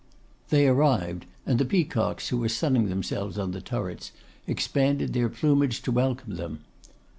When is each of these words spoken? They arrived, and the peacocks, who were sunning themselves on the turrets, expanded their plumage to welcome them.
They 0.49 0.65
arrived, 0.67 1.27
and 1.45 1.59
the 1.59 1.63
peacocks, 1.63 2.29
who 2.29 2.37
were 2.39 2.49
sunning 2.49 2.87
themselves 2.89 3.37
on 3.37 3.51
the 3.51 3.61
turrets, 3.61 4.11
expanded 4.47 5.13
their 5.13 5.29
plumage 5.29 5.83
to 5.83 5.91
welcome 5.91 6.37
them. 6.37 6.61